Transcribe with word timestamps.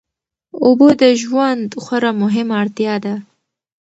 اوبه 0.65 0.89
د 1.01 1.03
ژوند 1.23 1.67
خورا 1.83 2.11
مهمه 2.21 2.53
اړتیا 2.61 2.95
ده. 3.05 3.15